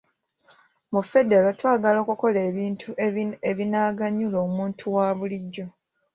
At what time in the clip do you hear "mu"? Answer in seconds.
0.93-1.01